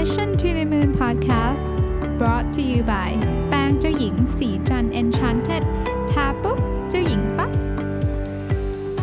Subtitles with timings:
[0.00, 1.66] Mission to the Moon Podcast
[2.18, 3.10] brought to you by
[3.48, 5.62] แปรงเจ้าหญิงศรีจันทร์ Enchanted
[6.10, 6.58] ทาปุ๊บ
[6.90, 7.50] เจ้าหญิงปั๊บ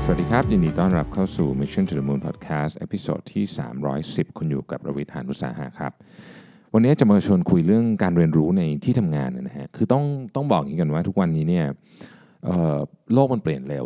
[0.03, 3.45] สวัสดีครับ ยินดีต้อนรับเข้าสู่ Mission to the Moon Podcast episode ที่
[3.91, 5.91] 310 คุณอยู่กับรวิศ หาญอุตสาหะครับ
[6.73, 10.03] วันนี้จะมาชวนคุยเรื่องการเรียนรู้ในที่ทำงานนะฮะ คือต้อง
[10.35, 11.65] ต้องบอกอย่างนี้กันว่าทุกวันนี้เนี่ย
[13.13, 13.85] โลกมันเปลี่ยนเร็ว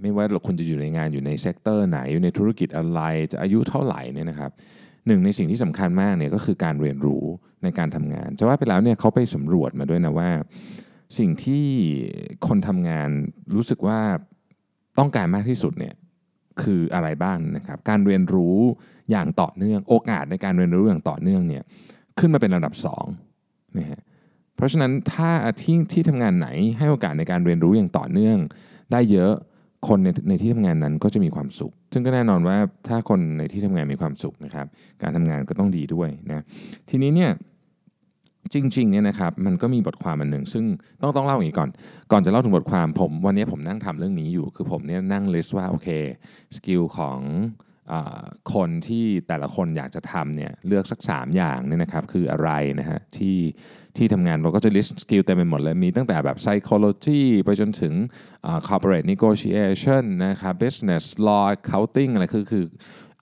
[0.00, 3.00] ไม่ว่าคุณจะอยู่ในงานอยู่ใน sector ไหนอยู่ในธุรกิจอะไร
[3.32, 4.52] จะอายุเท่าไหร่เนี่ยนะครับ
[5.08, 7.24] หนึ่งในสิ่งที่สำคัญมากเนี่ยก็คือการเรียนรู้
[7.62, 10.30] ในการทำงานจะว่าไปแล้วเนี่ยเขาไปสำรวจมาด้วยนะว่า
[11.18, 11.64] สิ่งที่
[12.46, 13.10] คนทำงาน
[13.54, 13.98] รู้สึกว่า
[14.98, 15.94] ต้องการมากที่สุดเนี่ย
[16.62, 18.56] คืออะไรบ้างนะครับการเรียนรู้
[19.10, 21.62] อย่างต่อเนื่องโอกาสในการเรียนรู้อย่างต่อเนื่องเนี่ย
[22.18, 22.74] ขึ้นมาเป็นระดับ
[23.26, 24.00] 2นะฮะ
[24.56, 25.30] เพราะฉะนั้นถ้า
[25.60, 28.38] ที่ที่ทำงานไหนให้โอกาสในการเรียนรู้อย่างต่อเนื่อง
[28.92, 29.34] ได้เยอะ
[29.86, 32.56] คนในในที่ทำงานนั้นก็จะมีความสุข ซึ่งก็แน่นอนว่า
[32.88, 34.66] ถ้าคนในที่ทำงานมีความสุขนะครับ
[35.02, 36.44] การทำงานก็ต้องดีด้วยนะ
[36.90, 37.30] ทีนี้เนี่ย
[38.52, 40.64] จริงๆเนี่ยนะครับมันก็มีบทความอันหนึ่งซึ่ง
[41.02, 41.68] ต้องต้องเล่าอย่างนี้ก่อน
[42.12, 45.88] ก่อนจะเล่าถึงบทความผม วันนี้ผมนั่งทำเรื่องนี้อยู่ คือผมเนี่ยนั่ง list ว่าโอเค
[46.56, 47.18] skill ของ
[48.54, 52.50] คนที่แต่ละคนอยากจะทำเนี่ยเลือกสัก 3 อย่างเนี่ยนะครับคืออะไร
[52.80, 53.38] นะฮะที่
[53.96, 57.94] ที่ทำงานเราก็จะ list skill เต็มไปหมดเลย มีตั้งแต่แบบ psychology ไปจนถึง
[58.68, 62.66] corporate negotiation นะครับ business law accounting อะไรคือคือ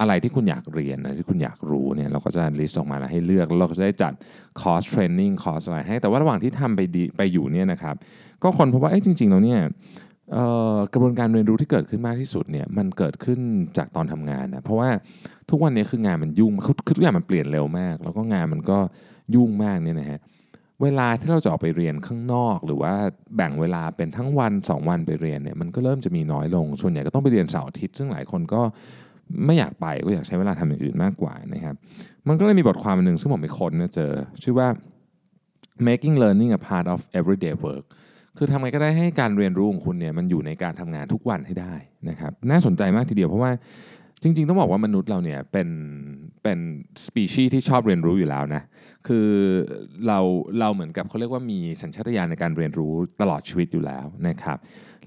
[0.01, 4.13] อะไรที่คุณอยากเรียนอะไรที่คุณอยากรู้เนี่ยเราก็จะ list ออกมาแล้วให้เลือกเราก็จะได้จัด
[4.61, 7.97] คอร์ส training คอร์สอะไรให้ แต่ว่าระหว่างที่ทำไปดีไปอยู่เนี่ยนะครับ
[8.43, 9.61] ก็ค้นพบว่าเอ้จริงๆแล้วเนี่ย
[10.93, 13.41] กระบวนการเรียนรู้ที่เกิดขึ้นมากที่สุดเนี่ยมันเกิดขึ้น
[13.79, 14.91] จากตอนทำงานนะเพราะว่า
[15.51, 18.79] ทุกวันนี้คืองานมันยุ่งคือทุกอย่างมันเปลี่ยนเร็วมาก แล้วก็งานมันก็
[19.35, 20.21] ยุ่งมากเนี่ยนะฮะ
[20.83, 22.95] เวลาที่เราจะออกไปเรียนข้างนอก หรือว่า
[23.37, 28.63] แบ่งเวลาเป็นทั้งวัน 2 วันไปเรียนเนี่ยมันก็เริ่มจะมีน้อยลง ส่วนใหญ่ก็ต้องไปเรียนเสาร์อาทิตย์ซึ่งหลายคนก็
[29.47, 31.75] ไม่อยากไปก็อยากใช้เวลาทำอย่างอื่นมากกว่านะครับ
[32.29, 34.69] มันก็เลยมีบทความหนึ่งซึ่งผมไปค้นนะเจอชื่อว่า
[35.89, 37.85] making learning a part of everyday work
[38.39, 41.75] คือทำไงก็ได้ให้การเรียนรู้ของคุณเนี่ยมันอยู่ในการทำงานทุกวันให้ได้
[42.09, 43.53] นะครับ น่าสนใจมากทีเดียวเพราะว่า
[44.23, 45.69] จริง ๆ ต้องบอกว่ามนุษย์เราเนี่ยเป็น
[46.43, 46.59] เป็น
[47.07, 48.63] สปีชีส์ที่ชอบเรียนรู้อยู่แล้วนะ
[49.07, 49.29] คือ
[50.07, 50.19] เรา
[50.61, 54.59] เราเหมือนกับเขาเรียกว่ามีสัญชาตญาณในการเรียนรู้ตลอดชีวิตอยู่แล้วนะครับ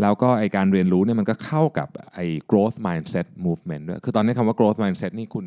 [0.01, 2.19] แล้วก็ไอการเรียนรู้เนี่ยมันก็เข้ากับไอ
[2.51, 5.45] growth mindset movement ด้วยคือตอนนี้คำว่า growth mindset นี่คุณ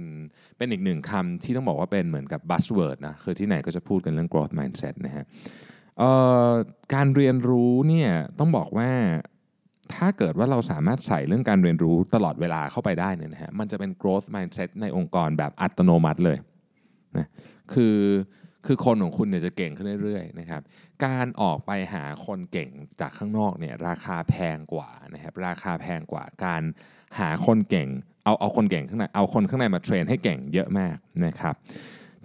[0.58, 5.24] เป็นอีกหนึ่งคำที่ต้องบอกว่าเป็นเหมือนกับ buzzword นะคือที่ไหนก็จะพูดกันเรื่อง growth mindset นะฮะ
[6.94, 8.90] การเรียนรู้เนี่ยต้องบอกว่า
[9.94, 16.38] ถ้าเกิดว่าเราสามารถใส่เรื่องการเรียนรู้ตลอดเวลาเข้าไปได้เนี่ยนะฮะมันจะเป็น growth mindset ในองค์กรแบบอัตโนมัติเลย
[17.18, 17.28] นะ
[17.72, 17.98] คือ
[18.66, 20.62] คือคนของคุณเนี่ยจะเก่งขึ้นเรื่อยๆนะครับ
[21.04, 22.70] การออกไปหาคนเก่ง
[23.00, 26.62] จากข้างนอกเนี่ยราคาแพงกว่านะครับราคาแพงกว่าการ
[27.18, 27.88] หาคนเก่ง
[28.24, 31.54] เอาเอาคนเก่งข้างในเอาคนข้างในมาเทรนให้เก่งเยอะมากนะครับ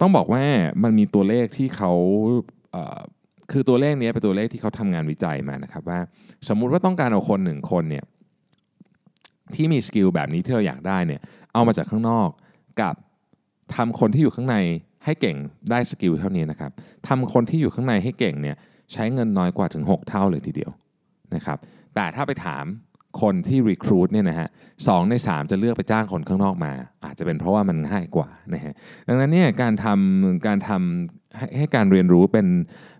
[0.00, 0.42] ต้องบอกว่า
[0.82, 1.92] มันมีตัวเลขที่เขา
[2.72, 3.00] เอ่อ
[3.50, 6.00] คือตัวเลขนี้เป็นตัวเลขที่เขาทำงานวิจัยมานะครับว่า
[6.48, 8.04] สมมุติว่าต้องการเอาคนหนึ่งคนเนี่ย
[9.54, 11.20] ที่มีสกิลแบบนี้ที่เราอยากได้เนี่ย
[11.54, 12.28] เอามาจากข้างนอก
[12.80, 12.94] กับ
[13.74, 14.56] ทำคนที่อยู่ข้างใน
[15.04, 15.36] ให้เก่ง
[15.70, 16.70] ได้ skill เท่านี้นะครับ
[17.08, 18.56] ทำคนที่อยู่ข้างในให้เก่งเนี่ย
[18.92, 20.70] ใช้เงินน้อยกว่าถึง 6 เท่าเลยทีเดียว
[21.34, 21.58] นะครับ
[21.94, 22.64] แต่ถ้าไปถาม
[23.20, 24.48] คนที่ recruit เนี่ยนะฮะ
[24.88, 26.72] สองใน 3 จะเลือกไปจ้างคนข้างนอกมา
[27.04, 28.72] อาจจะเป็นเพราะว่ามันง่ายกว่านะฮะ
[29.08, 32.46] ดังนั้นเนี่ยการทำการทำให้ให้การเรียนรู้เป็น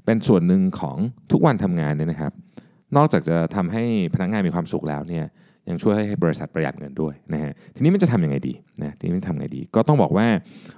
[0.07, 0.97] เป็นส่วนหนึ่งของ
[1.33, 2.33] ทุกวันทำงานเนี่ยนะครับ
[2.97, 3.85] นอกจากจะทำให้
[4.15, 5.25] พนักงานมีความสุขแล้วเนี่ย
[5.69, 10.27] ยังช่วยให้บริษัทประหยัดเงินด้วยนะฮะทีนี้มันจะทำยังไงดีนะทีนี้มันทำไงดี ก็ต้องบอกว่า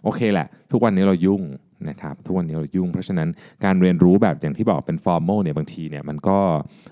[0.05, 1.43] โอเคแหละ ทุกวันนี้เรายุ่ง
[1.89, 3.29] นะครับทุกวันนี้เรายุ่ง เพราะฉะนั้น
[3.65, 6.39] การเรียนรู้แบบอย่างที่บอกเป็น formal เนี่ยบางทีเนี่ยมันก็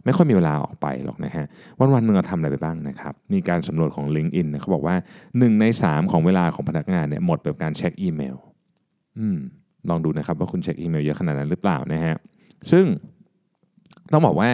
[0.05, 1.45] ไม่ค่อยมีเวลาออกไปหรอกนะฮะ
[1.79, 8.37] วันวันหนึงเราทำอะไรไปบ้างนะครับ มีการสำรวจของ LinkedIn นะเขาบอกว่า 1 ใน 3 ของเวลาของพนักงานเนี่ยหมดไปกับการเช็คอีเมล
[9.19, 9.39] อืม
[9.91, 12.15] ลองดูนะครับว่าคุณเช็คอีเมลเยอะขนาดนั้นหรือเปล่านะฮะ
[12.71, 12.85] ซึ่ง
[14.13, 14.49] ต้องบอกว่า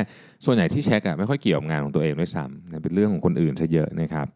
[0.44, 4.26] ส่วนใหญ่ที่เช็คอะไม่ค่อยเกี่ยวกับงานของตัวเองด้วยซ้ำเป็นเรื่องของคนอื่นซะเยอะนะครับ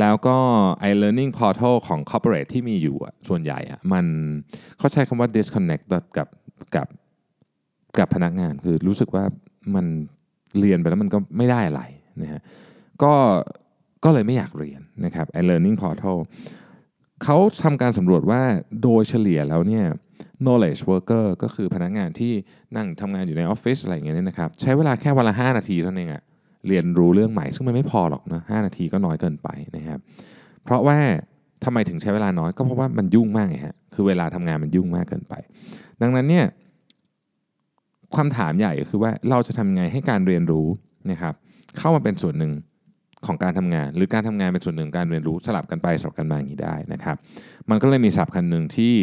[0.00, 0.36] แล้วก็
[0.80, 2.96] ไอ้ learning portal ของ corporate ที่มีอยู่
[3.28, 4.06] ส่วนใหญ่อะมัน
[4.78, 6.04] เขาใช้คำว่า disconnect กับ
[6.76, 6.88] กับ
[7.98, 9.24] กับพนักงานคือรู้สึกว่า
[9.74, 9.86] มัน
[10.58, 11.82] เรียนไปแล้วมันก็ไม่ได้อะไร
[12.22, 12.40] นะฮะ
[13.02, 13.12] ก็
[14.04, 16.16] ก็เลยไม่อยากเรียนนะครับไอ้ learning portal
[17.24, 18.42] เขาทำการสำรวจว่า
[18.82, 19.84] โดยเฉลี่ยแล้วเนี่ย
[20.46, 22.32] knowledge worker ก็คือพนักงานที่
[22.76, 26.22] นั่งทำงานอยู่ในออฟฟิศอะไรอย่างเงี้ยเนี่ยนะครับใช้เวลาแค่วันละ 5 นาทีเท่านั้นเองอะ
[26.68, 29.98] เรียนรู้เรื่องใหม่ซึ่งมันไม่พอหรอกนะหนาทีก็น้อยเกินไปนะครับ
[30.64, 30.98] เพราะว่า
[31.64, 35.34] ทำไมถึงใช้เวลาน้อยก็เพราะว่ามันยุ่งมากไงฮะคือเวลาทำงานมันยุ่งมากเกินไป
[36.02, 36.46] ดังนั้นเนี่ย
[38.14, 40.66] ความถามใหญ่ก็คือว่าเราจะทำไงให้การเรียนรู้
[41.10, 41.34] นะครับ
[41.78, 42.52] เข้ามาเป็นส่วนหนึ่ง
[43.26, 47.16] ของการทำงาน หรือการทำงานเป็นส่วนหนึ่งการเรียนรู้สลับกันไปสลับกันมาอย่างนี้ได้นะครับ
[47.70, 48.94] มันก็เลยมีศัพท์คันหนึ่งที่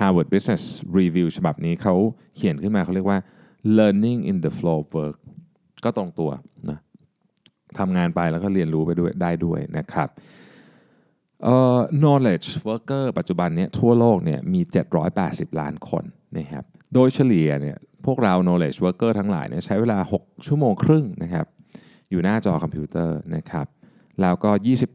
[0.00, 0.62] Harvard Business
[0.98, 1.94] Review ฉบับนี้เขา
[2.36, 3.18] เขียนขึ้นมาเขาเรียกว่า
[3.78, 5.16] learning in the flow of work
[5.84, 6.30] ก็ตรงตัว
[6.70, 6.78] นะ
[7.78, 10.08] ทำงานไปแล้วก็เรียนรู้ไปด้วยได้ด้วยนะครับ
[11.42, 14.60] เอ่อ knowledge worker ปัจจุบันเนี้ยทั่วโลกเนี่ยมี
[15.10, 16.04] 780 ล้านคน
[16.38, 16.64] นะครับ
[16.94, 21.46] โดยเฉลี่ยเนี่ยพวกเรา knowledge worker ทั้งหลายเนี่ยใช้เวลา 6 ชั่วโมงครึ่งนะครับ
[22.10, 23.66] อยู่หน้าจอคอมพิวเตอร์นะครับ
[24.20, 24.50] แล้วก็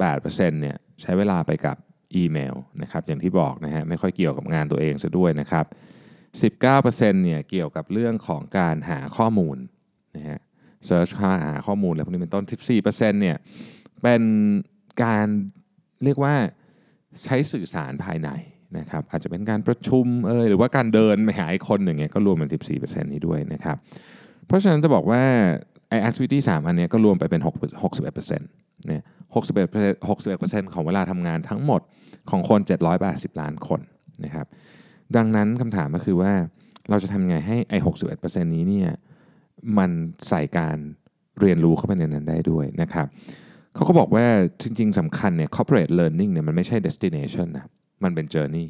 [0.07, 1.77] 28%เนี่ยใช้เวลาไปกับ
[2.15, 5.65] อีเมลนะครับอย่างที่บอกนะฮะไม่ค่อยเกี่ยวกับงานตัวเองซะด้วยนะครับ
[6.41, 9.57] 19%เนี่ยเกี่ยวกับเรื่องของการหาข้อมูล
[10.17, 10.39] นะฮะ
[10.89, 12.43] search หาหาข้อมูลอะไรพวกนี้เป็นต้น
[12.79, 13.37] 14%เนี่ย
[14.01, 14.21] เป็น
[15.03, 15.27] การ
[16.03, 16.33] เรียกว่า
[17.23, 18.29] ใช้สื่อสารภายใน
[18.77, 22.49] นะครับอาจจะเป็นการประชุมเอยหรือว่าการเดินไปหาอีกคนหนึ่งเนี่ยก็รวมเป็น
[22.79, 23.77] 14%นี้ด้วยนะครับ
[24.45, 25.23] เพราะฉะนั้นจะบอกว่า
[25.89, 27.49] ไอ activity 3อันเนี้ยก็รวมไปเป็น 6
[27.83, 28.39] 61%
[28.87, 29.03] เนี่ย
[29.37, 31.81] 61% 61%ของเวลาทำงานทั้งหมด
[32.29, 32.59] ของคน
[33.01, 33.81] 780 ล้านคน
[34.23, 34.47] นะครับ
[35.15, 36.33] ดังนั้นคำถามก็คือว่า
[36.89, 37.77] เราจะทำยังไงให้ไอ้
[38.15, 38.89] 61%นี้เนี่ย
[39.77, 39.91] มัน
[40.29, 40.77] ใส่การ
[41.39, 43.07] เรียนรู้เข้าไปในนั้นได้ด้วยนะครับ
[43.75, 44.25] เขาก็บอกว่า
[44.61, 47.65] จริง ๆสำคัญเนี่ย corporate learning เนี่ยมันไม่ใช่ destination นะ
[48.03, 48.67] มันเป็น journey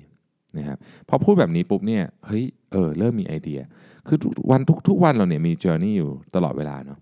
[0.57, 0.77] นะครับ
[1.09, 3.59] พอพูดแบบนี้ปุ๊บเนี่ยเฮ้ยเออเริ่มมีไอเดีย
[4.07, 6.99] คือทุกวันทุกทุกวันเราเนี่ยมี journey อยู่ตลอดเวลาเนาะ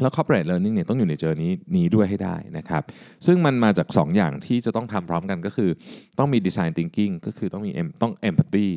[0.00, 2.82] แล้ว corporate learning เนี่ยต้องอยู่ใน journey นี้ด้วยให้ได้นะครับ
[3.26, 5.70] ซึ่งมันมาจาก2อย่างที่จะต้องทำพร้อมกันก็คือ
[6.18, 8.68] ต้องมี design thinking ก็คือต้องมี em- ต้อง empathy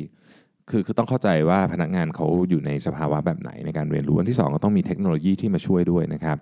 [0.70, 6.36] คือคือต้องเข้าใจว่าพนักงานเขาอยู่ในสภาวะแบบไหนในการเรียนรู้อันที่ 2 ก็ต้องมีเทคโนโลยีที่มาช่วยด้วยนะครับ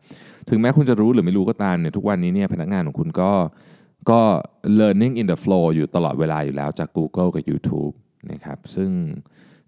[0.51, 3.33] ถึงแม้คุณจะรู้หรือไม่รู้ก็ตามเนี่ยทุกวันนี้เนี่ยพนักงานของคุณก็
[4.11, 4.21] ก็
[4.81, 7.95] learning in the flow อยู่ตลอดเวลาอยู่แล้วจาก Google กับ YouTube
[8.33, 8.91] นะครับซึ่ง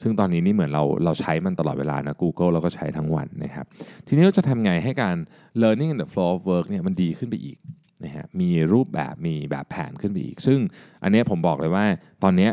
[0.03, 3.67] ซึ่งตอนนี้นี่เหมือนเราเราใช้มันตลอดเวลานะ Google เราก็ใช้ทั้งวันนะครับ
[4.07, 5.17] ทีนี้เราจะทำไงให้การ
[5.63, 7.59] learning in the flow of work เนี่ยมันดีขึ้นไปอีก
[8.05, 10.59] นะฮะมีรูปแบบมีแบบแผนขึ้นไปอีก ซึ่ง
[11.03, 11.85] อันนี้ผมบอกเลยว่า
[12.23, 12.51] ตอนนี้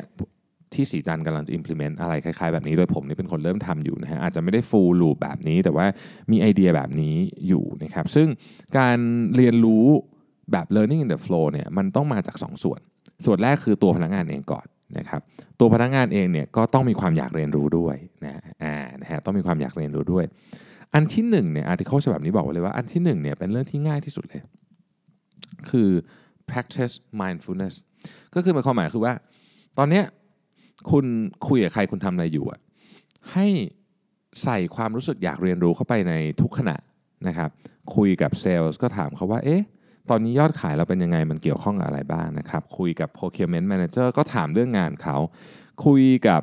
[0.74, 5.86] ที่สีจันกำลังจะ implement อะไรคล้ายๆ แบบนี้ โดยผมนี่เป็นคนเริ่มทำอยู่นะฮะอาจจะไม่ได้ full loop แบบนี้ แต่ว่า
[6.31, 7.15] มีไอเดียแบบนี้
[7.47, 8.27] อยู่นะครับ ซึ่ง
[8.77, 8.97] การ
[9.36, 9.86] เรียนรู้
[10.51, 12.80] แบบ learning in the flow เนี่ยมันต้องมาจาก 2ส่วน
[13.25, 14.65] ส่วนแรกคือตัวพนักงานเองก่อน
[14.97, 15.21] นะครับ
[15.59, 17.95] ตัวพนักงานเองเนี่ยก็ต้องมีความอยากเรียนรู้ด้วย
[18.25, 18.33] นะ
[18.63, 20.25] อ่านะฮะต้องมีความอยากเรียนรู้ด้วย
[20.94, 24.41] อันที่หนึ่งเนี่ยอาร์ติเคิลฉบับนี้บอกไว้เลยว่าอันที่หนึ่งเนี่ยเป็นเรื่องที่ง่ายที่สุดเลย
[25.69, 25.89] คือ
[26.50, 27.75] practice mindfulness
[28.36, 29.13] ก็คือหมายความหมายคือว่า
[29.77, 30.03] ตอนเนี้ย
[30.91, 31.06] คุณ
[31.47, 32.59] คุยกับใครคุณทำอะไรอยู่อะ
[33.33, 33.47] ให้
[34.44, 36.77] ใส่ความรู้สึกอยากเรียนรู้เข้าไปในทุกขณะ
[37.27, 37.50] นะครับ
[37.95, 39.62] คุยกับเซลล์ก็ถามเขาว่าเอ๊ะ
[40.10, 45.18] ตอนนี้ยอดขายเราเป็นยังไงมันเกี่ยวข้องกับอะไรบ้างนะครับ คุยกับ procurement manager ก็ถามเรื่องงานเขา
[45.86, 46.42] คุยกับ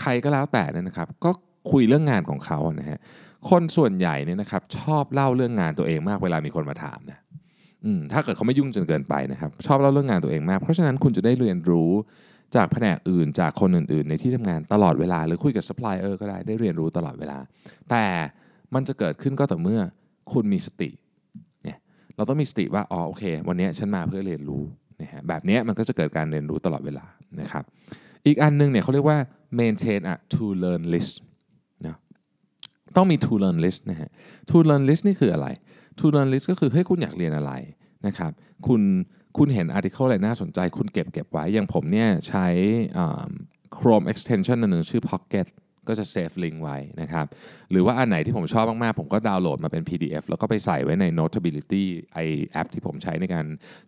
[0.00, 1.30] ใครก็แล้วแต่นะครับ ก็
[1.72, 2.98] คุยเรื่องงานของเขานะฮะ
[3.50, 7.18] คนส่วนใหญ่เนี่ยนะครับชอบเล่าเรื่องงานตัวเองมากเวลามีคนมาถามนะ
[7.84, 11.90] อืมถ้าเกิดเขาไม่ยุ่งจนเกินไปนะครับ ชอบเล่าเรื่องงานตัวเองมาก เพราะฉะนั้นคุณจะได้เรียนรู้
[12.56, 17.38] จากแผนกอื่นจากคนอื่น ๆ ในที่ทำงานตลอดเวลา หรือคุยกับซัพพลายเออร์ก็ได้ได้เรียนรู้ตลอดเวลา
[17.90, 18.04] แต่
[18.74, 19.80] มันจะเกิดขึ้นก็ต่อเมื่อ
[20.32, 20.90] คุณมีสติ
[22.16, 24.62] เราต้องมีสติว่าอ๋อโอเค วันนี้ฉันมาเพื่อเรียนรู้
[25.00, 27.04] นะฮะแบบนี้มันก็จะเกิดการเรียนรู้ตลอดเวลา
[27.40, 27.64] นะครับ
[28.26, 29.18] อีกอันหนึงเนี่ยเขาเรียกว่า
[29.60, 31.14] maintain a to learn list
[31.86, 31.96] นะ
[32.96, 34.10] ต้องมี to learn list นะฮะ
[34.50, 35.48] to learn list นี่คืออะไร
[35.98, 37.52] to learn list ก็คือเฮ้ยคุณอยากเรียนอะไร
[38.06, 38.30] นะครับ
[38.66, 38.82] คุณ
[39.38, 42.46] คุณเห็น article อะไรน่าสนใจ คุณเก็บเก็บไว้อย่างผมเนี่ยใช้
[43.78, 45.46] Chrome extension อันหนึ่งชื่อ Pocket
[45.88, 47.26] ก็จะ save link ไว้นะครับ
[47.70, 51.84] หรือว่าอันไหนที่ผมชอบมาก ๆ ผมก็ดาวน์โหลดมาเป็น PDF แล้วก็ไปใส่ไว้ใน Notability
[52.14, 52.18] ไอ
[52.52, 53.46] แอปที่ผมใช้ในการ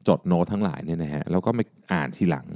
[0.08, 2.46] จดโน้ตทั้งหลายเนี่ยนะฮะแล้วก็มาอ่านทีหลัง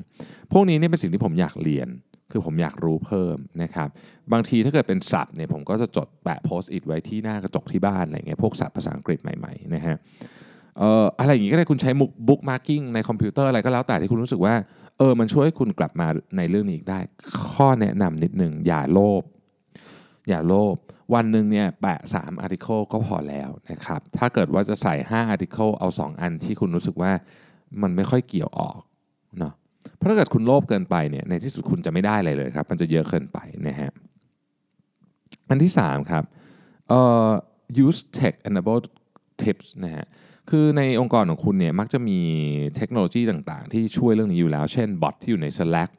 [0.52, 1.88] พวกนี้เนี่ยเป็นสิ่งที่ผมอยากเรียน
[2.32, 3.88] คือผมอยากรู้เพิ่มนะครับ
[4.32, 9.96] บางทีถ้าเกิดเป็นศัพท์เนี่ยผมก็จะจดแปะโพสต์อิทไว้ที่หน้ากระจกที่บ้านอะไรเงี้ยพวกศัพท์ภาษาอังกฤษใหม่ ๆ นะฮะ
[10.80, 14.54] อ่ออะไรอย่างงี้ก็ได้คุณใช้พวก bookmarking ในคอมพิวเตอร์อะไรก็แล้วแต่ที่คุณรู้สึกว่า
[14.98, 16.98] เออมันช่วยให้คุณกลับมาในเรื่องนี้อีกได้
[17.50, 19.22] ข้อแนะนำนิดหนึ่งอย่าโลภ
[20.28, 20.74] อย่าโลภ
[21.14, 27.12] วันหนึ่งเนี่ยแปะ3 article ก็พอแล้วนะครับถ้าเกิดว่าจะใส่ 5 article เอา 2 อันที่คุณรู้สึกว่า
[27.82, 28.80] มันไม่ค่อยเกี่ยวออก
[29.38, 29.52] เนาะ
[29.96, 33.90] เพราะถ้าเกิดคุณโลภเกินไปเนี่ยในที่สุดคุณจะไม่ได้อะไรเลยครับ มันจะเยอะเกินไปนะฮะ
[35.48, 36.24] อันที่ 3 ครับ
[36.88, 37.28] เอ่อ
[37.84, 38.86] use tech enabled
[39.42, 40.06] tips นะฮะ
[40.48, 42.18] คือในองค์กรของคุณเนี่ยมักจะมี
[42.76, 45.90] เทคโนโลยีต่างๆ ที่ช่วยเรื่องนี้อยู่แล้ว เช่นบอทที่อยู่ใน Slack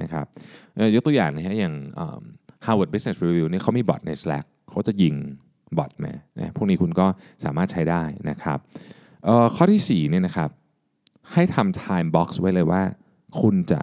[0.00, 0.26] นะครับ
[0.94, 1.74] ยกตัวอย่างนะฮะอย่าง
[2.66, 5.14] Harvard Business Review เนี่ยเขามีบอทใน Slack เขาจะยิง
[5.78, 7.06] บอทมานะพวกนี้คุณก็
[7.44, 8.58] สามารถใช้ได้นะครับ
[9.54, 10.50] ข้อที่4เนี่ยนะครับ
[11.32, 12.82] ให้ทำ time box ไว้เลยว่า
[13.40, 13.80] คุณจะ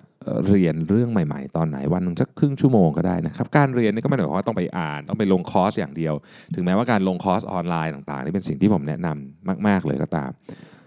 [0.47, 6.13] เรียนเรื่องใหม่ ๆ ตอนไหนวันหนึ่งสักครึ่งชั่วโมงก็ได้นะครับ การเรียนนี่ก็ไม่ได้หมายความว่าต้องไปอ่าน ต้องไปลงคอร์สอย่างเดียว
[6.55, 10.29] ถึงแม้ว่าการลงคอร์สออนไลน์ต่างๆนี่เป็นสิ่งที่ผมแนะนำมาก ๆเลยก็ตาม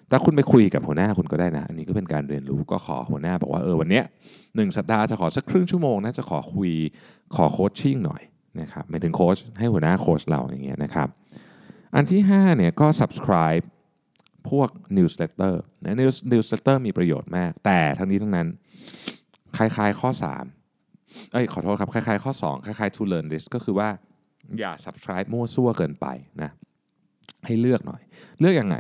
[0.09, 4.05] แต่คุณไปคุยกับหัวหน้าคุณก็ได้นะ อันนี้ก็เป็นการเรียนรู้ก็ขอหัวหน้าบอกว่าเออวันเนี้ย
[4.57, 6.71] หนึ่งสัปดาห์จะขอสักครึ่งชั่วโมงนะจะขอคุย
[7.37, 8.23] ขอ coaching หน่อย
[8.61, 11.09] นะครับหมายถึงโคชให้หัวหน้าโคชเราอย่างเงี้ยนะครับ
[11.95, 13.65] อันที่5เนี่ยก็ subscribe
[14.51, 18.49] พวก newsletter นะ news newsletter มีประโยชน์มาก แต่ทั้งนี้ทั้งนั้น
[19.57, 20.11] คล้ายๆข้อ
[20.71, 23.89] 3 เอ้ยขอโทษครับ คล้ายๆข้อ 2 คล้ายๆ to learn list ก็คือว่า
[24.59, 26.07] อย่า subscribe มั่วซั่วเกินไป
[26.43, 26.51] นะ
[27.47, 28.03] ให้เลือกหน่อย
[28.41, 28.77] เลือกยังไง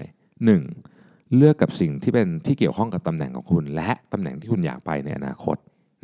[0.66, 1.36] 1.
[1.36, 5.56] เลือกกับสิ่งที่เป็นที่เกี่ยวข้องกับตำแหน่งของคุณ และตำแหน่งที่คุณอยากไปในอนาคต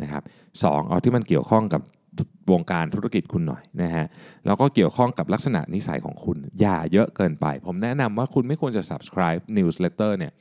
[0.02, 0.22] นะครับ
[0.64, 1.82] สองเอาที่มันเกี่ยวข้องกับ
[2.52, 4.06] วงการธุรกิจคุณหน่อยนะฮะ
[4.46, 10.32] แล้วก็เกี่ยวข้องกับลักษณะนิสัยของคุณ อย่าเยอะเกินไป ผมแนะนำว่าคุณไม่ควรจะ subscribe newsletter เนี่ย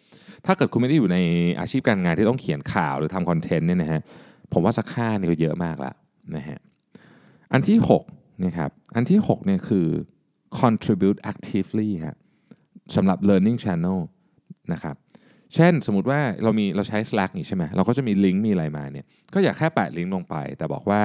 [0.46, 1.18] ถ้าเกิดคุณไม่ได้อยู่ใน
[1.60, 4.02] อาชีพการงานที่ต้องเขียนข่าวหรือทำคอนเทนต์เนี่ยนะฮะ
[4.54, 5.96] ผมว่าสักค่านี่ก็เยอะมากล้ว
[6.36, 6.58] นะฮะ
[7.54, 7.78] อันที่
[8.12, 9.88] 6นะครับอันที่6เนี่ยคือ
[10.60, 12.18] contribute actively ฮะ
[12.96, 14.00] สำหรับ learning channel
[14.74, 14.96] นะครับ
[15.56, 21.02] เช่นสมมติว่าเรามีเราใช้ Slack นี่ใช่ไหมเราก็จะมีลิงก์มีอะไรมาเนี่ยก็อยากแค่แปะลิงก์ลงไป แต่บอกว่า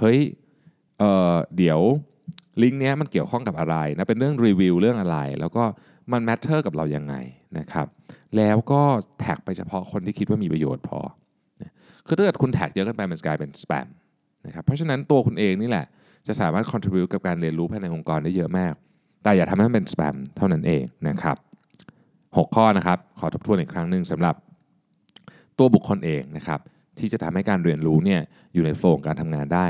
[0.00, 0.18] เฮ้ย
[0.98, 1.80] เเดี๋ยว
[2.62, 5.64] ลิงก์เนี้ยมันเกี่ยวข้องกับอะไรนะเป็นเรื่องรีวิวเรื่องอะไร แล้วก็
[6.12, 7.14] มัน matter กับเรายังไง
[7.58, 7.86] นะครับ
[8.36, 8.80] แล้วก็
[9.20, 10.98] แท็กไปเฉพาะคนที่คิดว่ามีประโยชน์พอ
[12.06, 13.88] คือถ้าเกิดคุณแท็กเยอะเกินไปมันกลายเป็นสแปม
[14.46, 15.86] นะครับเพราะฉะนั้นตัวคุณเองนี่แหละ
[16.26, 18.72] จะสามารถ contribute กับการเรียนรู้ภายในองค์กรได้เยอะมาก
[19.22, 21.36] แต่อย่าทำให้มันเป็นสแปมเท่านั้นเองนะครับ
[21.96, 24.34] 6ข้อนะครับ ขอทบทวนอีกครั้งหนึ่งสำหรับ
[25.58, 26.60] ตัวบุคคลเองนะครับ
[26.98, 28.20] ที่จะทำให้การเรียนรู้เนี่ย
[28.54, 29.66] อยู่ใน flow การทำงานได้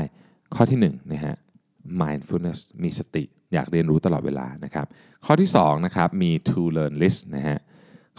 [0.55, 1.35] ข้อที่1นะฮะ
[2.01, 4.85] mindfulness มีสติ อยากเรียนรู้ตลอดเวลานะครับ
[5.25, 7.57] ข้อที่2นะครับมี to learn list นะฮะ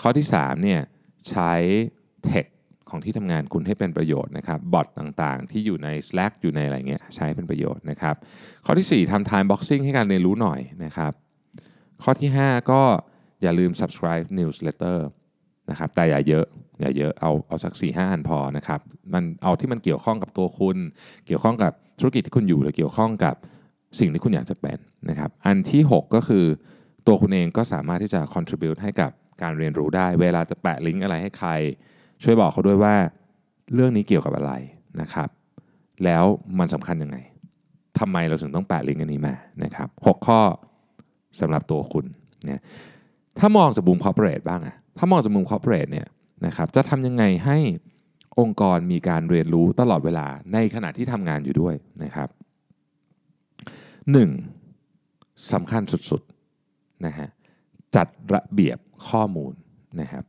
[0.01, 0.81] ข้อที่3เนี่ย
[1.29, 1.53] ใช้
[2.29, 2.47] tech
[2.91, 8.15] ของที่ทำงานคุณให้เป็นประโยชน์นะครับ บอทต่างๆ ที่อยู่ใน Slack อยู่ในอะไรเงี้ยใช้เป็นประโยชน์นะครับ
[8.67, 11.13] ข้อที่ 4ทำ time boxing ให้การเรียนรู้หน่อยนะครับ
[12.03, 12.83] ข้อที่ 5 ก็
[13.43, 14.99] อย่าลืม subscribe newsletter
[15.71, 16.47] นะครับแต่อย่าเยอะ
[16.81, 18.81] อย่าเยอะเอาเอาสัก4ี่ห้าอันพอนะครับ
[19.15, 20.77] มันเอาที่มันเกี่ยวข้องกับตัวคุณ
[21.27, 23.35] เกี่ยวข้องกับธุรกิจที่คุณอยู่หรือเกี่ยวข้องกับ
[24.01, 24.79] สิ่งที่คุณอยากจะเป็น
[25.09, 26.45] นะครับอันที่ 6 ก็คือ
[27.07, 29.11] ตัวคุณเองก็สามารถที่จะ contribute ให้กับ
[29.43, 31.51] การเรียนรู้ได้ เวลาจะแปะลิงก์อะไรให้ใคร
[32.23, 32.95] ช่วยบอกเขาด้วยว่า
[33.75, 34.53] เรื่องนี้เกี่ยวกับอะไร
[35.01, 35.29] นะครับ
[36.05, 36.25] แล้ว
[36.59, 37.17] มันสำคัญยังไง
[37.99, 40.41] ทำไมเราถึงต้องแปะลิงก์อันนี้มานะครับ6ข้อ
[41.41, 42.07] สำหรับตัวคุณ
[42.45, 42.61] เนี่ย
[43.39, 46.07] ถ้ามองจากมุม corporate บ้างอะถ้ามองจากมุม corporate เนี่ย
[46.47, 47.59] นะครับจะทำยังไงให้
[48.41, 51.75] องค์กรมีการเรียนรู้ตลอดเวลาในขณะที่ทำงานอยู่ด้วย
[52.05, 52.29] นะครับ
[54.13, 54.31] หนึ่ง
[55.53, 57.29] สำคัญสุดๆนะฮะ
[57.97, 58.79] จัดระเบียบ
[59.09, 59.53] ข้อมูล
[60.01, 60.25] นะครับ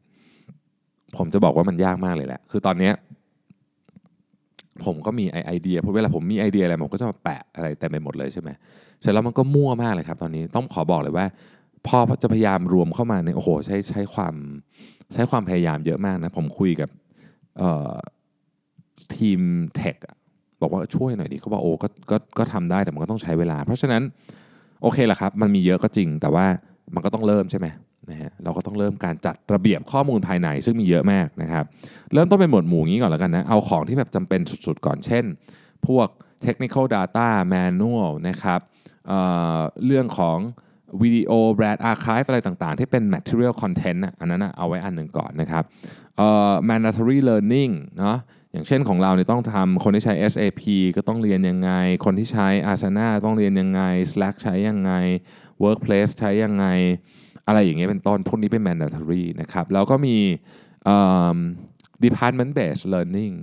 [1.18, 2.92] ผมจะบอกว่ามันยากมากเลยแหละคือตอนนี้
[4.86, 8.50] ผมก็มีไอเดียพราะเวลาผมมีไอเดียอะไรผมก็จะมาแปะอะไรแต่ไปหมดเลยใช่ไหม
[9.02, 11.26] เสร็จแล้วมันก็มั่วมากเลยครับตอนนี้ต้องขอบอกเลยว่า
[11.88, 14.36] พอจะพยายามรวมเข้ามาในโอ้โหใช้ใช้ความ
[15.14, 16.90] ใช้ความพยายามเยอะมากนะ ผมคุยกับ
[19.16, 19.40] ทีม
[19.76, 19.96] เทค
[20.62, 24.02] บอกว่าช่วยหน่อยดิเขาบอกโอ้ก็ก็ก็ทำได้แต่มันก็ต้องใช้เวลา เพราะฉะนั้น
[24.82, 26.46] โอเคแหละครับ มันมีเยอะก็จริง แต่ว่า
[26.94, 27.68] มันก็ต้องเริ่มใช่ไหม
[28.10, 31.66] นะฮะเราก็ต้องเริ่มการจัดระเบียบข้อมูลภายในซึ่งมีเยอะมากนะครับ
[32.14, 35.26] เริ่มต้นเป็นหมวดหมู่งี้ก่อนแล้วกันนะ เอาของที่แบบจำเป็นสุดๆก่อนเช่น
[35.88, 36.08] พวก
[36.46, 38.60] technical data manual นะครับ
[39.08, 40.38] เเรื่องของ
[41.02, 45.64] วิดีโอแบรนด์อาร์คีฟอะไรต่างๆ ที่เป็น material content อันนั้นเอาไว้อันหนึ่งก่อนนะครับ
[46.70, 48.18] mandatory learning เนาะ
[48.54, 50.64] อย่างเช่นของเราเนี่ยต้องทำคนที่ใช้ SAP
[50.96, 51.72] ก็ต้องเรียนยังไง
[52.06, 54.92] คนที่ใช้ Asana ต้องเรียนยังไง Slack ใช้ยังไง
[55.64, 56.66] Workplace ใช้ยังไง
[57.48, 60.18] อะไรอย่างเงี้ยเป็นต้นพวกนี้เป็น mandatory นะครับแล้วก็มี
[62.06, 63.34] department based learning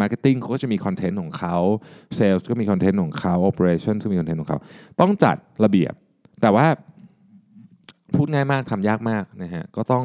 [0.00, 1.56] Marketing เขาก็จะมีคอนเทนต์ของเขา
[2.18, 4.58] Sales ก็มีคอนเทนต์ของเขา Operation ก็มีคอนเทนต์ของเขา
[5.00, 5.94] ต้องจัดระเบียบ
[6.42, 6.66] แต่ว่า
[8.14, 10.04] พูดง่ายมากทำยากมากนะฮะก็ต้อง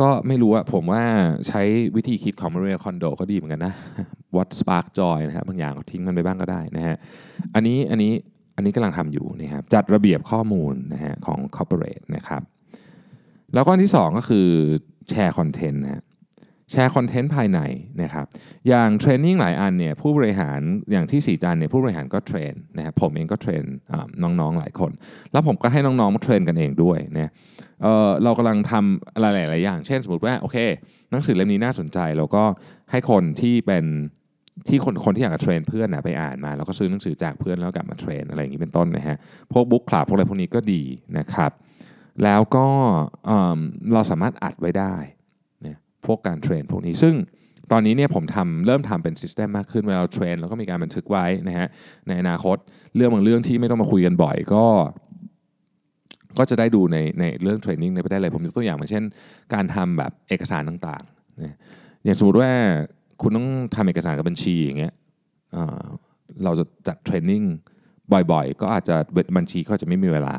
[0.00, 1.02] ก็ไม่รู้อะผมว่า
[1.48, 1.62] ใช้
[1.96, 3.74] วิธีคิดของมาเรียคอนโดก็ดีเหมือนกันนะ
[4.36, 6.96] What Spark Joy นะครับบางอย่างทิ้งมันไปบ้างก็ได้นะฮะ
[7.54, 8.12] อันนี้อันนี้
[8.56, 12.42] อันนี้กำลังทำอยู่นะครับจัดระเบียบข้อมูลนะฮะของ corporate นะครับ
[13.54, 14.48] แล้วก็อันที่ 2 ก็คือ
[15.10, 16.02] แชร์ content นะ
[16.70, 17.60] แชร์ content ภายใน
[18.02, 18.26] นะครับ
[18.68, 20.60] อย่าง training หลายอันเนี่ยผู้บริหาร
[20.92, 23.62] อย่างที่ศรีจันทร์เนี่ยผู้บริหารก็ train นะครับผมเองก็ train
[24.22, 24.92] น้องๆหลายคน
[25.32, 27.84] แล้วผมก็ให้น้องๆมา train กันเองด้วยเนอะ
[28.24, 30.56] เรากำลังทำอะไรหลายๆอย่าง เช่นสมมติว่าโอเค
[31.10, 32.44] หนังสือเล่มนี้น่าสนใจเราก็
[32.90, 33.84] ให้คนที่เป็น
[34.68, 39.16] ที่คนคนที่อยากจะ train เพื่อนนะไปอ่านมา แล้วก็ซื้อหนังสือจากเพื่อนแล้วกลับมา train อะไรอย่างนี้เป็นต้นนะฮะ
[39.52, 40.82] พวก book club พวกอะไรพวกนี้ก็ดี
[41.18, 41.52] นะครับ
[42.24, 42.66] แล้วก็
[43.92, 44.96] เราสามารถอัดไว้ได้
[46.06, 47.14] พวกการ train พวกนี้ ซึ่ง
[47.72, 51.68] ตอนนี้เนี่ยผมทำเริ่มทำเป็น system มากขึ้นเวลาเรา train แล้วก็มีการบันทึกไว้นะฮะ
[52.08, 52.56] ในอนาคต
[52.96, 54.64] เรื่องบางเรื่องที่ไม่ต้องมาคุยกันบ่อยก็
[56.38, 59.04] ก็จะได้ดูในในเรื่อง training ไปได้เลยผมยกตัวอย่างมาเช่น
[59.54, 61.56] การทำแบบเอกสารต่างๆนะ
[62.04, 62.50] อย่างสมมติว่า
[63.22, 64.92] คุณต้องทำเอกสารกับบัญชีอย่างเงี้ย
[65.52, 65.84] เอ่อ
[66.44, 67.42] เราจะจัด training
[68.32, 68.96] บ่อยๆ ก็อาจจะ
[69.36, 70.36] บัญชีก็จะไม่มีเวลา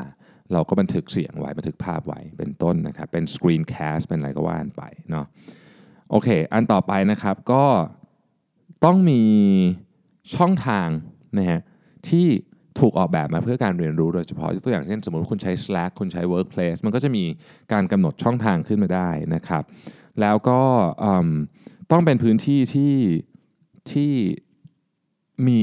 [0.54, 5.26] เราก็บันทึกเสียงไว้บันทึกภาพไว้เป็นต้นนะครับ เป็น screencast เป็นอะไรก็ว่ากันไปเนาะ
[6.12, 7.66] โอเค อันต่อไปนะครับก็
[8.86, 9.22] ต้องมี
[10.36, 10.88] ช่องทาง
[11.38, 11.62] นะฮะ
[12.08, 12.28] ที่
[12.80, 17.24] ถูกออกแบบมาเพื่อการเรียนรู้โดยเฉพาะยกตัวอย่างเช่นสมมติว่าคุณใช้ Slack คุณใช้ Workplace มันก็จะมี
[17.74, 19.64] การกำหนดช่องทางขึ้นมาได้นะครับ
[20.22, 20.62] แล้วก็
[21.92, 22.96] ต้องเป็นพื้นที่ที่
[23.92, 24.12] ที่
[25.48, 25.62] มี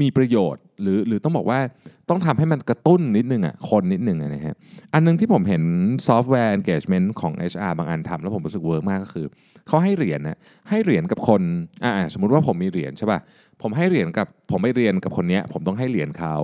[0.00, 1.60] มีประโยชน์ หรือหรือต้องบอกว่า
[2.08, 4.56] ต้องทำให้มันกระตุ้นนิดนึงอะคนนิดนึงอะนะฮะ
[4.94, 5.62] อันนึงที่ผมเห็น
[6.06, 9.26] ซอฟต์แวร์ engagement ของ HR บางอันทำแล้วผมรู้สึก work มากก็คือ
[9.66, 10.38] เขาให้เหรียญนะ
[10.70, 11.42] ให้เหรียญกับคน
[11.84, 13.20] อ่าสมมุติว่าผมมีเหรียญใช่ป่ะ
[13.62, 16.36] ผมให้เหรียญกับผมไปเรียนกับคนเนี้ยผมต้องให้เหรียญเขา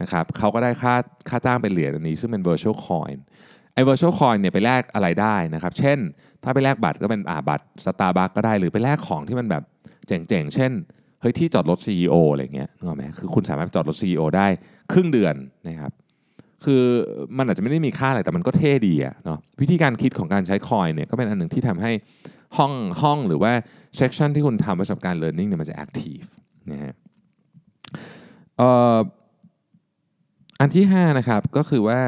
[0.00, 0.94] นะครับเขาก็ได้ค่า
[1.28, 3.16] ค่าจ้างเป็นเหรียญอันนี้ ซึ่งเป็น virtual coin
[3.74, 5.98] ไอ้ virtual coin เนี่ยไปแลกอะไรได้นะครับ เช่น
[6.42, 9.62] ถ้าไปแลกบัตรก็เป็นอ่าบัตรสตาร์บัคก็ได้ หรือไปแลกของที่มันแบบ
[10.06, 10.72] เจ๋งๆ เช่น
[11.22, 14.46] เฮ้ยที่จอดรถ CEO อะไรเงี้ยนึกออกไหมคือคุณสามารถจอดรถ CEO ได้
[14.92, 15.34] ครึ่งเดือน
[15.68, 15.92] นะครับ
[16.64, 16.82] คือ
[17.38, 21.92] มันอาจจะไม่ได้มีค่าอะไรแต่มันก็เท่ดีอะเนาะวิธีการคิดของการใช้คอยเนี่ยก็เป็นอันหนึ่งที่ทำให้
[22.56, 23.52] ห้องห้องหรือว่า
[23.96, 26.28] เซสชันที่คุณทำประสบการณ์ learning เนี่ยมันจะ active
[26.72, 26.94] นะฮะ
[30.60, 32.00] อันที่ 5 นะครับก็คือว่า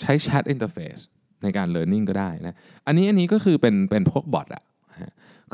[0.00, 1.02] ใช้ chat interface
[1.42, 4.62] ในการ learning ก็ได้นะอันนี้อันนี้ก็คือเป็นเป็นพวกบอทอะ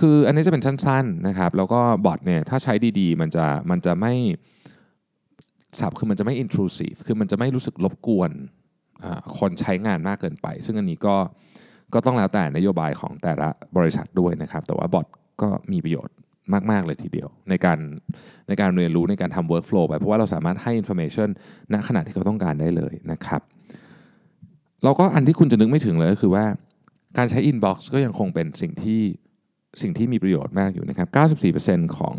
[0.00, 4.14] คืออันนี้จะเป็นสั้นๆนะครับ แล้วก็บอทเนี่ยถ้าใช้ดีๆ มันจะมันจะไม่
[5.80, 8.30] สับคือมันจะไม่ intrusive คือมันจะไม่รู้สึกรบกวน
[9.38, 11.16] คนใช้งานมากเกินไป ซึ่งอันนี้ก็
[11.94, 15.06] ก็ต้องแล้วแต่นโยบายของแต่ละบริษัทด้วยนะครับ แต่ว่าบอท
[15.42, 16.14] ก็มีประโยชน์
[16.70, 17.78] มาก ๆ เลยทีเดียว ในการ
[18.48, 21.28] ในการเรียนรู้ในการทำ workflow ไปเพราะว่าเราสามารถให้ information
[21.72, 23.40] ณขณะที่เขาต้องการได้เลยนะครับ
[24.84, 26.44] แล้วก็อันที่คุณจะนึกไม่ถึงเลยก็คือว่า
[27.18, 29.00] การใช้ inbox ก็ยังคงเป็นสิ่งที่
[29.82, 31.08] สิ่งที่มีประโยชน์มากอยู่นะครับ
[31.64, 32.16] 94%ของ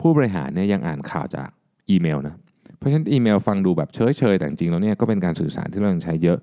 [0.00, 1.48] ผู้บริหารเนี่ยยังอ่านข่าวจาก
[1.90, 2.36] อีเมลนะ
[2.78, 6.38] เพราะฉะนั้นอีเมลฟังดูแบบเฉยๆ แต่จริงๆแล้วเนี่ยก็เป็นการสื่อสารที่เรายังใช้เยอะ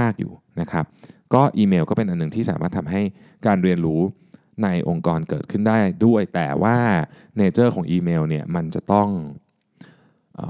[0.00, 0.84] มากๆอยู่นะครับ
[1.34, 3.02] ก็อีเมลก็เป็นอันหนึ่งที่สามารถทำให้
[3.46, 4.00] การเรียนรู้
[4.62, 6.76] ในองค์กรเกิดขึ้นได้ด้วย แต่ว่า
[7.36, 9.08] nature ของอีเมลเนี่ยมันจะต้อง
[10.38, 10.40] อ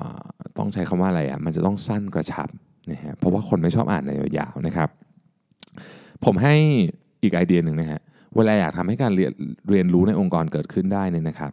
[0.58, 2.48] ต้องใช้คำว่าอะไรอะ มันจะต้องสั้นกระชับ
[2.90, 4.88] นะฮะ เพราะว่าคนไม่ชอบอ่านในยาวๆนะครับ
[6.24, 6.54] ผมให้
[7.22, 8.00] อีกไอเดียหนึ่งนะฮะ
[8.36, 9.32] เวลาอยากทำให้การเรียน
[9.70, 11.52] เรียนรู้ในองค์กรเกิดขึ้นได้เนี่ยนะครับ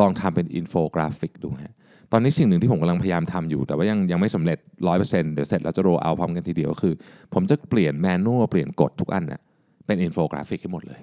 [0.00, 1.74] ลองทำเป็นอินโฟกราฟิกดูฮะ
[2.12, 4.58] ตอนนี้สิ่งหนึ่งที่ผมกำลังพยายามทำอยู่ แต่ว่ายังยังไม่สำเร็จ
[4.96, 6.94] 100%เดี๋ยวเสร็จเราจะ roll out พร้อมกันทีเดียวคือ
[7.34, 9.40] ผมจะเปลี่ยน manual เปลี่ยนกฎทุกอันน่ะ
[9.86, 11.00] เป็นอินโฟกราฟิกให้หมดเลย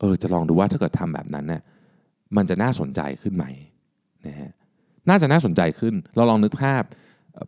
[0.00, 1.62] เออจะลองดูว่าถ้าเกิดทำแบบนั้นเนี่ย
[2.36, 3.44] มันจะน่าสนใจขึ้นไหม
[4.26, 4.50] นะฮะ
[5.08, 6.82] น่าจะน่าสนใจขึ้น เราลองนึกภาพ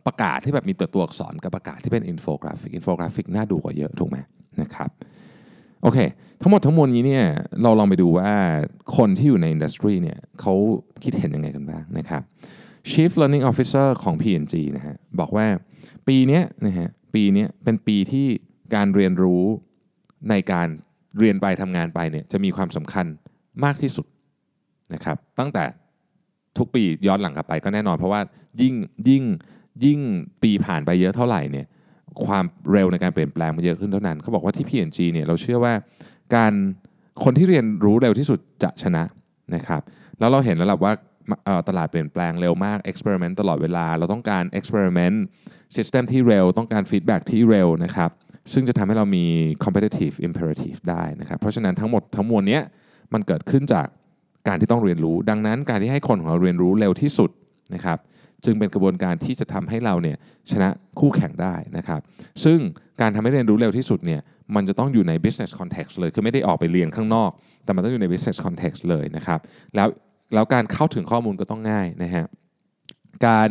[0.07, 4.17] ประกาศที่แบบมีตัวตัวอักษรกับประกาศที่เป็นอินโฟกราฟิกอินโฟกราฟิกน่าดูกว่าเยอะถูกไหม
[4.61, 4.89] นะครับ
[5.83, 5.99] โอเค
[6.41, 7.25] ทั้งหมดทั้งมวลนี้เนี่ย
[7.63, 8.31] เราลองไปดูว่า
[8.97, 10.53] คนที่อยู่ใน industry เนี่ยเขา
[11.03, 12.21] คิดเห็นยังไงกันบ้างนะครับ
[12.91, 15.47] Chief Learning Officer ของ P&G นะฮะบอกว่า
[16.07, 18.25] ปีนี้นะฮะปีนี้เป็นปีที่
[18.75, 19.43] การเรียนรู้
[20.29, 20.67] ในการ
[21.19, 23.05] เรียนไปทำงานไปเนี่ยจะมีความสำคัญ
[23.63, 24.07] มากที่สุด
[24.93, 25.65] นะครับตั้งแต่
[26.57, 28.21] ทุกปีย้อนหลังกลับไปก็แน่นอน เพราะว่า
[28.61, 28.73] ยิ่ง
[29.09, 29.23] ยิ่ง
[29.85, 29.99] ยิ่ง
[30.43, 31.67] ปีผ่านไปเยอะเท่าไหร่เนี่ย
[32.25, 35.73] ความเร็วในการเปลี่ยนแปลงมันเยอะขึ้นเท่านั้น เขาบอกว่าที่ P&G เนี่ยเราเชื่อว่า
[36.35, 36.53] การ
[37.23, 39.03] คนที่เรียนรู้เร็วที่สุดจะชนะ
[39.55, 39.81] นะครับ
[40.19, 40.93] แล้วเราเห็นแล้วแหละว่า
[41.67, 45.17] ตลาดเปลี่ยนแปลงเร็วมาก experiment ตลอดเวลา เราต้องการ experiment
[45.75, 48.09] system ที่เร็ว ต้องการ feedback ที่เร็วนะครับ
[48.53, 49.25] ซึ่งจะทำให้เรามี
[49.63, 52.61] competitive imperative ได้นะครับ เพราะฉะนั้นทั้งหมดทั้งมวลเนี้ย
[53.13, 53.87] มันเกิดขึ้นจาก
[54.47, 57.29] การที่ต้องเรียนรู้ ดังนั้นการที่ให้คนของเราเรียนรู้เร็วที่สุด
[57.75, 57.97] นะครับ
[58.45, 60.17] จึงเป็นกระบวนการที่จะทำให้เราเนี่ย
[60.51, 62.01] ชนะคู่แข่งได้นะครับ
[62.43, 62.59] ซึ่ง
[63.01, 64.21] การทำให้เรียนรู้เร็วที่สุดเนี่ย
[64.55, 67.31] มันจะต้องอยู่ใน business context เลย คือไม่ได้ออกไปเรียนข้างนอก
[67.63, 69.39] แต่มันต้องอยู่ใน business context เลยนะครับ
[69.75, 69.87] แล้ว
[70.33, 72.25] แล้วการเข้าถึงข้อมูลก็ต้องง่ายนะฮะ
[73.27, 73.49] การ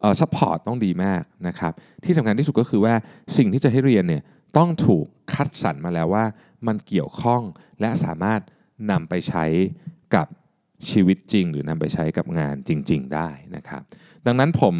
[0.00, 1.72] เอ่อ support ต้องดีมากนะครับ
[2.04, 2.94] ที่สำคัญที่สุดก็คือว่า
[3.36, 4.22] สิ่งที่จะให้เรียนเนี่ย
[4.56, 6.24] ต้องถูกคัดสรรมาแล้วว่า
[6.66, 7.42] มันเกี่ยวข้อง
[7.80, 8.40] และสามารถ
[8.90, 9.44] นำไปใช้
[10.14, 10.26] กับ
[10.90, 13.82] ชีวิตจริง หรือนำไปใช้กับงานจริง ๆ ได้นะครับ
[14.26, 14.74] ดังนั้นผม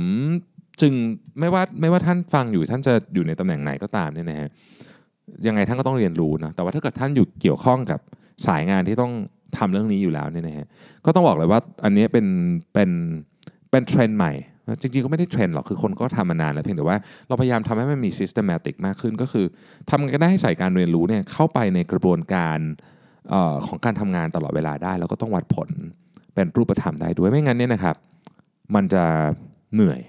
[0.81, 0.93] จึง
[1.41, 4.49] ไม่ว่าไม่ว่าท่านฟังอยู่ท่านจะอยู่ในตำแหน่งไหนก็ตามเนี่ยนะฮะ
[5.47, 8.01] ยังไงท่านก็ต้องเรียนรู้นะแต่ว่าถ้าเกิดท่านอยู่เกี่ยวข้องกับ
[8.47, 9.13] สายงานที่ต้อง
[9.59, 10.67] ทำเรื่องนี้อยู่แล้วเนี่ยนะฮะ
[11.05, 12.27] ก็ต้องบอกเลยว่าอันนี้เป็น
[12.75, 12.91] เป็น
[13.71, 14.33] เป็นเทรนด์ใหม่
[14.81, 19.47] จริงๆก็ไม่ได้เทรนด์หรอกคือคนก็ทำมานานแล้วเพียงแต่ว่าเราพยายามทำให้มันมี systematic มากขึ้นก็คือ
[19.91, 22.59] ทำกันได้ให้ใส่การเรียนรู้เนี่ยเข้าไปในกระบวนการ
[23.33, 25.69] ออของการทำงานตลอดเวลาได้ แล้วก็ต้องวัดผล
[26.35, 27.97] เป็นรูปธรรมได้ด้วยไม่งั้นเนี่ยนะครับ
[28.75, 29.05] มันจะ
[29.75, 30.01] เหนื่อย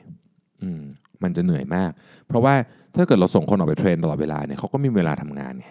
[0.62, 0.84] อม
[1.23, 1.91] มันจะเหนื่อยมาก
[2.28, 2.54] เพราะว่า
[2.95, 5.67] ถ้าเกิดเราส่งคนออกไปเทรนตลอดเวลาเนี่ยเขาก็มีเวลาทำงานไง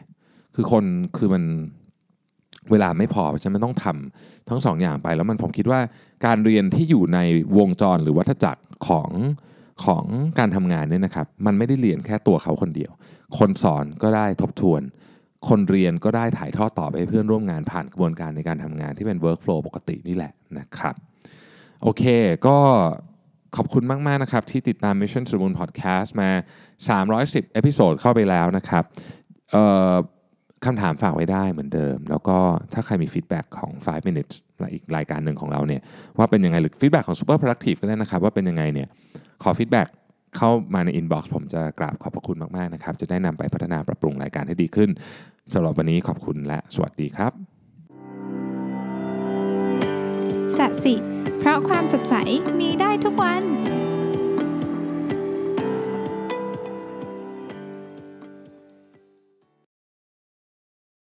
[0.54, 0.85] คือคน
[1.16, 1.44] คือมัน
[2.70, 5.80] เวลาไม่พอฉันมันต้องทำทั้งสองอย่างไป แล้วมันผมคิดว่า
[6.26, 7.18] การเรียนที่อยู่ใน
[7.59, 9.11] วงจรหรือวัฏจักรของ
[9.85, 10.04] ของ
[10.38, 12.90] การทำงานเนี่ยนะครับ มันไม่ได้เรียนแค่ตัวเขาคนเดียว
[13.38, 14.83] คนสอนก็ได้ทบทวน
[15.48, 20.94] คนเรียนก็ได้ถ่ายทอดต่อไปเพื่อนร่วมงานผ่านกระบวนการในการทำงานที่เป็น workflow ปกตินี่แหละนะครับ
[21.83, 22.02] โอเค
[22.46, 22.57] ก็
[23.57, 26.30] ขอบคุณมาก ๆ นะครับ ที่ติดตาม Mission to the Moon Podcast มา
[26.92, 28.85] 310 episode เข้าไปแล้วนะครับ
[30.64, 32.38] คำถามฝากไว้ได้เหมือนเดิม แล้วก็
[32.72, 34.35] ถ้าใครมี feedback ของ 5 minutes
[34.74, 35.80] อีกรายการหนึ่งของเราเนี่ย
[36.18, 38.88] ว่าเป็นยังไงหรือฟีดแบ็กของ Super Productive ก็ได้นะครับ ว่าเป็นยังไงเนี่ย
[39.42, 39.88] ขอ feedback
[40.37, 44.90] เข้ามาใน inbox ผมจะกราบขอบพระคุณมาก ๆ นะครับ จะได้นำไปพัฒนาปรับปรุงรายการให้ดีขึ้น
[45.52, 47.33] สำหรับวันนี้ขอบคุณและสวัสดีครับ
[50.59, 50.94] สัสิ
[51.38, 52.14] เพราะความสดใส
[52.61, 53.42] มีได้ทุกวัน